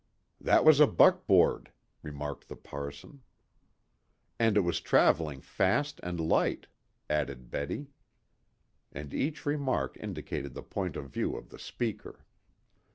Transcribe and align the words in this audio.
"That 0.39 0.65
was 0.65 0.79
a 0.79 0.87
buckboard," 0.87 1.71
remarked 2.01 2.49
the 2.49 2.55
parson. 2.55 3.21
"And 4.39 4.57
it 4.57 4.61
was 4.61 4.81
traveling 4.81 5.41
fast 5.41 5.99
and 6.01 6.19
light," 6.19 6.65
added 7.07 7.51
Betty. 7.51 7.91
And 8.91 9.13
each 9.13 9.45
remark 9.45 9.97
indicated 9.97 10.55
the 10.55 10.63
point 10.63 10.95
of 10.95 11.11
view 11.11 11.35
of 11.35 11.49
the 11.49 11.59
speaker. 11.59 12.25